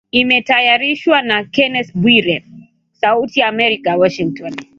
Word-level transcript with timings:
Imetayarishwa 0.21 1.17
na 1.29 1.37
Kennes 1.55 1.87
Bwire, 1.99 2.37
Sauti 2.99 3.39
ya 3.39 3.47
Amerika, 3.53 3.89
Washington. 4.01 4.53